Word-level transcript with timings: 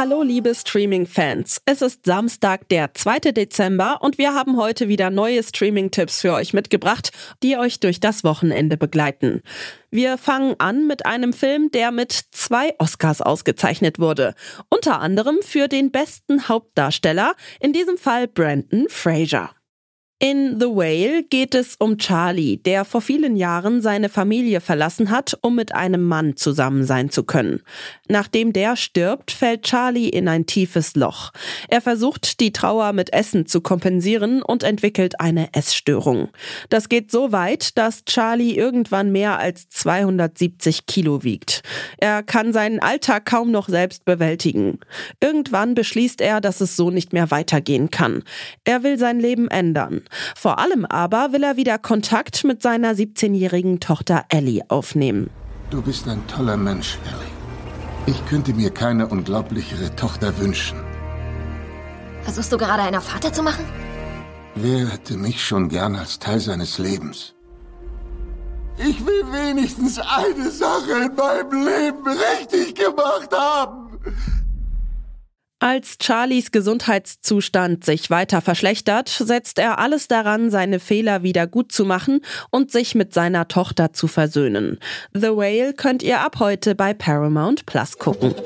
Hallo 0.00 0.22
liebe 0.22 0.54
Streaming-Fans. 0.54 1.60
Es 1.64 1.82
ist 1.82 2.06
Samstag, 2.06 2.68
der 2.68 2.94
2. 2.94 3.32
Dezember 3.32 3.98
und 4.00 4.16
wir 4.16 4.32
haben 4.32 4.56
heute 4.56 4.86
wieder 4.86 5.10
neue 5.10 5.42
Streaming-Tipps 5.42 6.20
für 6.20 6.34
euch 6.34 6.54
mitgebracht, 6.54 7.10
die 7.42 7.56
euch 7.56 7.80
durch 7.80 7.98
das 7.98 8.22
Wochenende 8.22 8.76
begleiten. 8.76 9.42
Wir 9.90 10.16
fangen 10.16 10.54
an 10.60 10.86
mit 10.86 11.04
einem 11.04 11.32
Film, 11.32 11.72
der 11.72 11.90
mit 11.90 12.12
zwei 12.12 12.76
Oscars 12.78 13.20
ausgezeichnet 13.22 13.98
wurde. 13.98 14.36
Unter 14.68 15.00
anderem 15.00 15.38
für 15.42 15.66
den 15.66 15.90
besten 15.90 16.46
Hauptdarsteller, 16.46 17.34
in 17.58 17.72
diesem 17.72 17.98
Fall 17.98 18.28
Brandon 18.28 18.86
Fraser. 18.88 19.50
In 20.20 20.58
The 20.58 20.66
Whale 20.66 21.22
geht 21.22 21.54
es 21.54 21.76
um 21.78 21.96
Charlie, 21.96 22.56
der 22.56 22.84
vor 22.84 23.00
vielen 23.00 23.36
Jahren 23.36 23.80
seine 23.80 24.08
Familie 24.08 24.60
verlassen 24.60 25.10
hat, 25.12 25.38
um 25.42 25.54
mit 25.54 25.76
einem 25.76 26.02
Mann 26.02 26.36
zusammen 26.36 26.82
sein 26.82 27.08
zu 27.08 27.22
können. 27.22 27.62
Nachdem 28.08 28.52
der 28.52 28.74
stirbt, 28.74 29.30
fällt 29.30 29.62
Charlie 29.62 30.08
in 30.08 30.26
ein 30.26 30.44
tiefes 30.44 30.96
Loch. 30.96 31.30
Er 31.68 31.80
versucht, 31.80 32.40
die 32.40 32.52
Trauer 32.52 32.92
mit 32.94 33.12
Essen 33.12 33.46
zu 33.46 33.60
kompensieren 33.60 34.42
und 34.42 34.64
entwickelt 34.64 35.20
eine 35.20 35.54
Essstörung. 35.54 36.30
Das 36.68 36.88
geht 36.88 37.12
so 37.12 37.30
weit, 37.30 37.78
dass 37.78 38.04
Charlie 38.04 38.56
irgendwann 38.56 39.12
mehr 39.12 39.38
als 39.38 39.68
270 39.68 40.86
Kilo 40.86 41.22
wiegt. 41.22 41.62
Er 41.98 42.24
kann 42.24 42.52
seinen 42.52 42.80
Alltag 42.80 43.24
kaum 43.24 43.52
noch 43.52 43.68
selbst 43.68 44.04
bewältigen. 44.04 44.80
Irgendwann 45.20 45.76
beschließt 45.76 46.20
er, 46.20 46.40
dass 46.40 46.60
es 46.60 46.74
so 46.74 46.90
nicht 46.90 47.12
mehr 47.12 47.30
weitergehen 47.30 47.92
kann. 47.92 48.24
Er 48.64 48.82
will 48.82 48.98
sein 48.98 49.20
Leben 49.20 49.46
ändern. 49.46 50.02
Vor 50.36 50.58
allem 50.58 50.84
aber 50.84 51.32
will 51.32 51.42
er 51.42 51.56
wieder 51.56 51.78
Kontakt 51.78 52.44
mit 52.44 52.62
seiner 52.62 52.92
17-jährigen 52.92 53.80
Tochter 53.80 54.24
Ellie 54.28 54.62
aufnehmen. 54.68 55.30
Du 55.70 55.82
bist 55.82 56.08
ein 56.08 56.26
toller 56.26 56.56
Mensch, 56.56 56.98
Ellie. 57.04 57.38
Ich 58.06 58.26
könnte 58.26 58.54
mir 58.54 58.70
keine 58.70 59.06
unglaublichere 59.06 59.94
Tochter 59.94 60.38
wünschen. 60.38 60.78
Versuchst 62.22 62.52
du 62.52 62.56
gerade 62.56 62.82
einer 62.82 63.00
Vater 63.00 63.32
zu 63.32 63.42
machen? 63.42 63.64
Wer 64.54 64.88
hätte 64.88 65.16
mich 65.16 65.44
schon 65.44 65.68
gern 65.68 65.94
als 65.94 66.18
Teil 66.18 66.40
seines 66.40 66.78
Lebens? 66.78 67.34
Ich 68.78 69.04
will 69.04 69.24
wenigstens 69.32 69.98
eine 69.98 70.50
Sache 70.50 71.04
in 71.04 71.14
meinem 71.14 71.66
Leben 71.66 72.06
richtig 72.06 72.74
gemacht 72.74 73.28
haben. 73.32 73.88
Als 75.60 75.96
Charlies 76.00 76.52
Gesundheitszustand 76.52 77.84
sich 77.84 78.10
weiter 78.10 78.40
verschlechtert, 78.40 79.08
setzt 79.08 79.58
er 79.58 79.80
alles 79.80 80.06
daran, 80.06 80.50
seine 80.50 80.78
Fehler 80.78 81.24
wieder 81.24 81.48
gut 81.48 81.72
zu 81.72 81.84
machen 81.84 82.20
und 82.50 82.70
sich 82.70 82.94
mit 82.94 83.12
seiner 83.12 83.48
Tochter 83.48 83.92
zu 83.92 84.06
versöhnen. 84.06 84.78
The 85.14 85.30
Whale 85.30 85.74
könnt 85.74 86.04
ihr 86.04 86.20
ab 86.20 86.36
heute 86.38 86.76
bei 86.76 86.94
Paramount 86.94 87.66
Plus 87.66 87.98
gucken. 87.98 88.36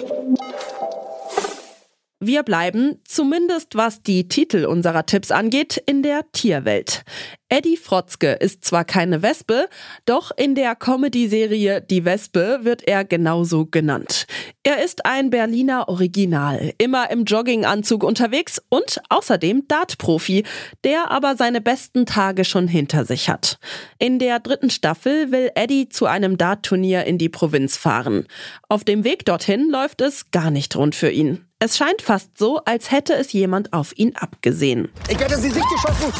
Wir 2.24 2.44
bleiben, 2.44 3.00
zumindest 3.04 3.74
was 3.74 4.00
die 4.00 4.28
Titel 4.28 4.64
unserer 4.64 5.06
Tipps 5.06 5.32
angeht, 5.32 5.82
in 5.86 6.04
der 6.04 6.30
Tierwelt. 6.30 7.02
Eddie 7.48 7.76
Frotzke 7.76 8.34
ist 8.34 8.64
zwar 8.64 8.84
keine 8.84 9.22
Wespe, 9.22 9.68
doch 10.04 10.30
in 10.36 10.54
der 10.54 10.76
Comedy-Serie 10.76 11.80
Die 11.80 12.04
Wespe 12.04 12.60
wird 12.62 12.86
er 12.86 13.04
genauso 13.04 13.66
genannt. 13.66 14.26
Er 14.62 14.84
ist 14.84 15.04
ein 15.04 15.30
Berliner 15.30 15.88
Original, 15.88 16.72
immer 16.78 17.10
im 17.10 17.24
Jogginganzug 17.24 18.04
unterwegs 18.04 18.62
und 18.68 19.02
außerdem 19.08 19.66
Dartprofi, 19.66 20.44
der 20.84 21.10
aber 21.10 21.34
seine 21.34 21.60
besten 21.60 22.06
Tage 22.06 22.44
schon 22.44 22.68
hinter 22.68 23.04
sich 23.04 23.28
hat. 23.28 23.58
In 23.98 24.20
der 24.20 24.38
dritten 24.38 24.70
Staffel 24.70 25.32
will 25.32 25.50
Eddie 25.56 25.88
zu 25.88 26.06
einem 26.06 26.38
Dartturnier 26.38 27.04
in 27.04 27.18
die 27.18 27.28
Provinz 27.28 27.76
fahren. 27.76 28.28
Auf 28.68 28.84
dem 28.84 29.02
Weg 29.02 29.24
dorthin 29.24 29.68
läuft 29.68 30.00
es 30.00 30.30
gar 30.30 30.52
nicht 30.52 30.76
rund 30.76 30.94
für 30.94 31.10
ihn. 31.10 31.44
Es 31.64 31.76
scheint 31.76 32.02
fast 32.02 32.36
so, 32.36 32.58
als 32.64 32.90
hätte 32.90 33.14
es 33.14 33.32
jemand 33.32 33.72
auf 33.72 33.96
ihn 33.96 34.16
abgesehen. 34.16 34.88
Ich 35.08 35.16
werde 35.16 35.36
sie 35.36 35.48
sich 35.48 35.62
geschossen. 35.62 36.12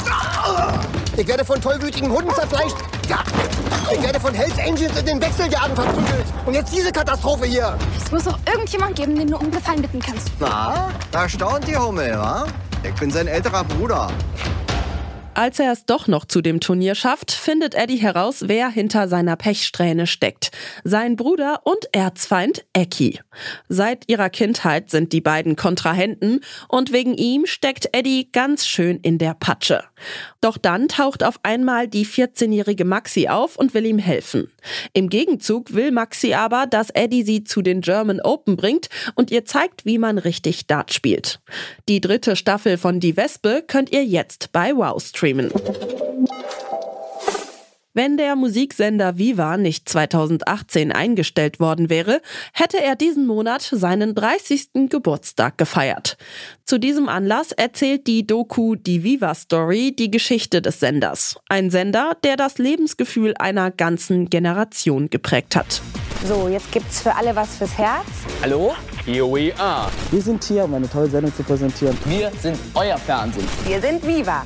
Ich 1.17 1.27
werde 1.27 1.43
von 1.43 1.59
tollwütigen 1.59 2.09
Hunden 2.09 2.33
zerfleischt. 2.33 2.77
Ich 3.93 4.01
werde 4.01 4.21
von 4.21 4.33
Hells 4.33 4.57
Angels 4.57 4.97
in 4.97 5.05
den 5.05 5.21
Wechseljahren 5.21 5.75
verprügelt. 5.75 6.23
Und 6.45 6.53
jetzt 6.53 6.73
diese 6.73 6.93
Katastrophe 6.93 7.45
hier. 7.45 7.77
Es 8.01 8.09
muss 8.09 8.23
doch 8.23 8.39
irgendjemand 8.45 8.95
geben, 8.95 9.17
den 9.17 9.27
du 9.27 9.35
um 9.35 9.51
Gefallen 9.51 9.81
bitten 9.81 9.99
kannst. 9.99 10.31
Na, 10.39 10.89
da 11.11 11.27
staunt 11.27 11.67
die 11.67 11.75
Hummel, 11.75 12.13
wa? 12.13 12.45
Ich 12.81 12.93
bin 12.93 13.11
sein 13.11 13.27
älterer 13.27 13.65
Bruder. 13.65 14.09
Als 15.35 15.57
er 15.57 15.71
es 15.71 15.85
doch 15.85 16.07
noch 16.07 16.25
zu 16.25 16.41
dem 16.41 16.59
Turnier 16.59 16.93
schafft, 16.93 17.31
findet 17.31 17.73
Eddie 17.73 17.97
heraus, 17.97 18.43
wer 18.45 18.69
hinter 18.69 19.07
seiner 19.07 19.35
Pechsträhne 19.35 20.05
steckt. 20.05 20.51
Sein 20.83 21.15
Bruder 21.15 21.61
und 21.63 21.89
Erzfeind 21.91 22.65
Eki. 22.73 23.19
Seit 23.67 24.07
ihrer 24.07 24.29
Kindheit 24.29 24.91
sind 24.91 25.11
die 25.11 25.21
beiden 25.21 25.55
Kontrahenten 25.55 26.41
und 26.67 26.91
wegen 26.91 27.15
ihm 27.15 27.47
steckt 27.47 27.89
Eddie 27.93 28.29
ganz 28.31 28.67
schön 28.67 28.99
in 28.99 29.17
der 29.17 29.33
Patsche. 29.33 29.83
Doch 30.39 30.57
dann 30.57 30.87
taucht 30.87 31.23
auf 31.23 31.39
einmal 31.41 31.87
die 31.87 32.05
14-jährige 32.05 32.85
Maxi 32.85 33.27
auf 33.27 33.55
und 33.55 33.73
will 33.73 33.87
ihm 33.87 33.97
helfen. 33.97 34.51
Im 34.93 35.09
Gegenzug 35.09 35.73
will 35.73 35.91
Maxi 35.91 36.35
aber, 36.35 36.67
dass 36.67 36.91
Eddie 36.91 37.23
sie 37.23 37.43
zu 37.43 37.63
den 37.63 37.81
German 37.81 38.21
Open 38.21 38.55
bringt 38.55 38.89
und 39.15 39.31
ihr 39.31 39.45
zeigt, 39.45 39.83
wie 39.83 39.97
man 39.97 40.19
richtig 40.19 40.67
Dart 40.67 40.93
spielt. 40.93 41.39
Die 41.89 42.01
dritte 42.01 42.35
Staffel 42.35 42.77
von 42.77 42.99
Die 42.99 43.17
Wespe 43.17 43.63
könnt 43.65 43.91
ihr 43.91 44.05
jetzt 44.05 44.51
bei 44.51 44.75
Wow 44.75 45.01
streamen. 45.01 45.22
Wenn 47.95 48.17
der 48.17 48.35
Musiksender 48.35 49.17
Viva 49.17 49.55
nicht 49.55 49.87
2018 49.87 50.91
eingestellt 50.91 51.61
worden 51.61 51.89
wäre, 51.89 52.21
hätte 52.51 52.81
er 52.83 52.97
diesen 52.97 53.25
Monat 53.25 53.61
seinen 53.61 54.15
30. 54.15 54.89
Geburtstag 54.89 55.57
gefeiert. 55.57 56.17
Zu 56.65 56.77
diesem 56.77 57.07
Anlass 57.07 57.53
erzählt 57.53 58.05
die 58.05 58.27
Doku 58.27 58.75
Die 58.75 59.03
Viva 59.03 59.33
Story 59.33 59.95
die 59.97 60.11
Geschichte 60.11 60.61
des 60.61 60.81
Senders. 60.81 61.37
Ein 61.47 61.69
Sender, 61.69 62.17
der 62.25 62.35
das 62.35 62.57
Lebensgefühl 62.57 63.33
einer 63.39 63.71
ganzen 63.71 64.29
Generation 64.29 65.09
geprägt 65.09 65.55
hat. 65.55 65.81
So, 66.25 66.49
jetzt 66.49 66.69
gibt's 66.73 66.99
für 67.01 67.15
alle 67.15 67.33
was 67.33 67.55
fürs 67.55 67.77
Herz. 67.77 68.07
Hallo? 68.41 68.75
Here 69.05 69.25
we 69.25 69.53
are. 69.57 69.89
Wir 70.11 70.21
sind 70.21 70.43
hier, 70.43 70.65
um 70.65 70.73
eine 70.73 70.89
tolle 70.89 71.07
Sendung 71.07 71.33
zu 71.33 71.43
präsentieren. 71.43 71.97
Wir 72.05 72.29
sind 72.41 72.57
euer 72.73 72.97
Fernsehen. 72.97 73.47
Wir 73.65 73.79
sind 73.79 74.05
Viva. 74.05 74.43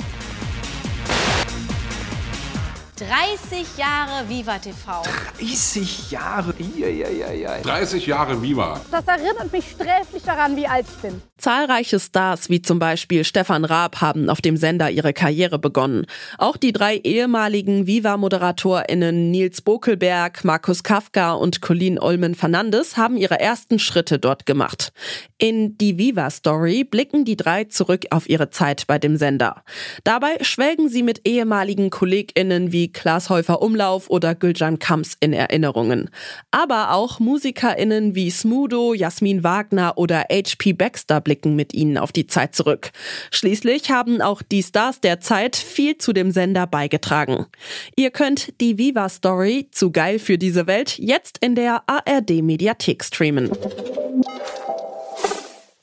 30 2.98 3.78
Jahre 3.78 4.28
Viva 4.28 4.58
TV. 4.58 5.04
30 5.38 6.10
Jahre? 6.10 6.52
Iiiiiii. 6.58 7.62
30 7.62 8.08
Jahre 8.08 8.42
Viva. 8.42 8.82
Das 8.90 9.06
erinnert 9.06 9.52
mich 9.54 9.70
sträflich 9.70 10.24
daran, 10.24 10.56
wie 10.56 10.66
alt 10.66 10.88
ich 10.90 11.02
bin. 11.04 11.22
Zahlreiche 11.38 12.00
Stars 12.00 12.50
wie 12.50 12.64
zum 12.64 12.80
Beispiel 12.80 13.24
Stefan 13.24 13.66
Raab 13.66 14.02
haben 14.02 14.32
auf 14.32 14.42
dem 14.42 14.58
Sender 14.58 14.90
ihre 14.90 15.14
Karriere 15.14 15.60
begonnen. 15.60 16.08
Auch 16.40 16.58
die 16.58 16.72
drei 16.72 16.98
ehemaligen 16.98 17.86
Viva-ModeratorInnen 17.86 19.30
Nils 19.30 19.62
Bokelberg, 19.62 20.44
Markus 20.44 20.82
Kafka 20.82 21.34
und 21.34 21.62
Colleen 21.62 22.00
Olmen-Fernandes 22.00 22.98
haben 22.98 23.18
ihre 23.18 23.40
ersten 23.40 23.78
Schritte 23.78 24.18
dort 24.18 24.48
gemacht. 24.48 24.92
In 25.38 25.78
die 25.78 26.00
Viva-Story 26.00 26.84
blicken 26.84 27.24
die 27.24 27.38
drei 27.38 27.66
zurück 27.66 28.08
auf 28.10 28.28
ihre 28.28 28.50
Zeit 28.50 28.88
bei 28.88 28.98
dem 28.98 29.18
Sender. 29.18 29.64
Dabei 30.04 30.38
schwelgen 30.42 30.90
sie 30.90 31.04
mit 31.04 31.28
ehemaligen 31.28 31.92
KollegInnen 31.92 32.72
Klaas 32.92 33.30
Häufer 33.30 33.62
Umlauf 33.62 34.10
oder 34.10 34.36
Gülcan 34.36 34.80
Kams 34.80 35.16
in 35.20 35.34
Erinnerungen. 35.34 36.10
Aber 36.52 36.94
auch 36.94 37.20
MusikerInnen 37.20 38.16
wie 38.16 38.32
Smudo, 38.32 38.94
Jasmin 38.94 39.44
Wagner 39.44 39.94
oder 39.98 40.26
H.P. 40.32 40.74
Baxter 40.74 41.22
blicken 41.22 41.56
mit 41.56 41.74
ihnen 41.74 41.98
auf 41.98 42.12
die 42.12 42.28
Zeit 42.28 42.56
zurück. 42.56 42.92
Schließlich 43.32 43.92
haben 43.92 44.22
auch 44.22 44.42
die 44.42 44.64
Stars 44.64 45.02
der 45.02 45.20
Zeit 45.20 45.56
viel 45.56 45.98
zu 45.98 46.14
dem 46.14 46.32
Sender 46.32 46.68
beigetragen. 46.68 47.46
Ihr 47.96 48.12
könnt 48.12 48.60
die 48.62 48.78
Viva 48.78 49.10
Story 49.10 49.68
zu 49.72 49.92
geil 49.92 50.20
für 50.20 50.38
diese 50.38 50.68
Welt 50.68 50.98
jetzt 50.98 51.38
in 51.40 51.56
der 51.56 51.84
ARD 51.88 52.42
Mediathek 52.42 53.04
streamen. 53.04 53.52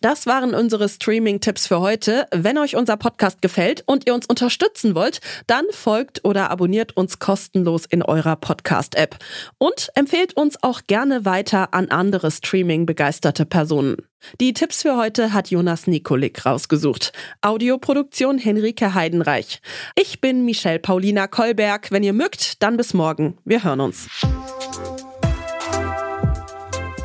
Das 0.05 0.27
waren 0.27 0.55
unsere 0.55 0.87
Streaming-Tipps 0.87 1.67
für 1.67 1.81
heute. 1.81 2.27
Wenn 2.31 2.59
euch 2.59 2.77
unser 2.77 2.99
Podcast 2.99 3.41
gefällt 3.41 3.85
und 3.87 4.06
ihr 4.06 4.12
uns 4.12 4.27
unterstützen 4.27 4.95
wollt, 4.95 5.23
dann 5.47 5.65
folgt 5.71 6.27
oder 6.27 6.51
abonniert 6.51 6.95
uns 6.95 7.21
kostenlos 7.21 7.87
in 7.87 8.03
eurer 8.03 8.37
Podcast-App. 8.37 9.17
Und 9.56 9.89
empfehlt 9.95 10.37
uns 10.37 10.62
auch 10.62 10.83
gerne 10.87 11.25
weiter 11.25 11.73
an 11.73 11.89
andere 11.89 12.31
Streaming-begeisterte 12.31 13.47
Personen. 13.47 13.97
Die 14.43 14.53
Tipps 14.53 14.83
für 14.83 14.99
heute 14.99 15.33
hat 15.33 15.49
Jonas 15.49 15.87
Nikolik 15.87 16.45
rausgesucht. 16.45 17.15
Audioproduktion 17.41 18.37
Henrike 18.37 18.93
Heidenreich. 18.93 19.62
Ich 19.97 20.21
bin 20.21 20.45
Michelle 20.45 20.81
Paulina 20.81 21.29
Kolberg. 21.29 21.91
Wenn 21.91 22.03
ihr 22.03 22.12
mögt, 22.12 22.62
dann 22.62 22.77
bis 22.77 22.93
morgen. 22.93 23.39
Wir 23.47 23.65
hören 23.65 23.81
uns. 23.81 24.06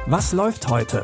Was 0.06 0.34
läuft 0.34 0.68
heute? 0.68 1.04